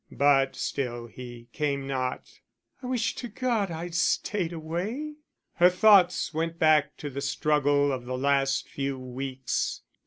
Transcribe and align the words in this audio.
But 0.17 0.55
still 0.55 1.05
he 1.05 1.47
came 1.53 1.85
not. 1.85 2.39
"I 2.81 2.87
wish 2.87 3.13
to 3.17 3.27
God 3.27 3.69
I'd 3.69 3.93
stayed 3.93 4.51
away." 4.51 5.17
Her 5.57 5.69
thoughts 5.69 6.33
went 6.33 6.57
back 6.57 6.97
to 6.97 7.09
the 7.11 7.21
struggle 7.21 7.91
of 7.91 8.05
the 8.05 8.17
last 8.17 8.67
few 8.67 8.97
weeks. 8.97 9.81